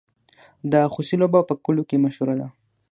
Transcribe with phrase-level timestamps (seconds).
[0.71, 2.47] د خوسي لوبه په کلیو کې مشهوره ده.